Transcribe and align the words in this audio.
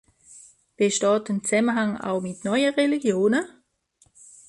Besteht 0.77 1.29
ein 1.29 1.43
Zusammenhang 1.43 1.95
auch 1.97 2.21
mit 2.21 2.43
neuen 2.43 2.73
Religionen? 2.73 3.45